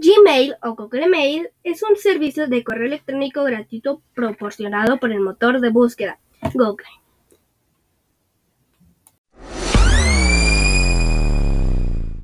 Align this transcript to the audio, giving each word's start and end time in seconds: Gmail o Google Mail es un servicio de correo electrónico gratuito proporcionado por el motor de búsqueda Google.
Gmail 0.00 0.54
o 0.62 0.76
Google 0.76 1.08
Mail 1.08 1.48
es 1.64 1.82
un 1.82 1.96
servicio 1.96 2.46
de 2.46 2.62
correo 2.62 2.86
electrónico 2.86 3.42
gratuito 3.42 4.00
proporcionado 4.14 4.98
por 4.98 5.10
el 5.10 5.18
motor 5.18 5.60
de 5.60 5.70
búsqueda 5.70 6.20
Google. 6.54 6.86